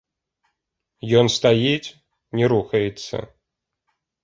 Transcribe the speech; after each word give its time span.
Ён 1.19 1.27
стаіць, 1.35 1.93
не 2.41 2.51
рухаецца. 2.55 3.15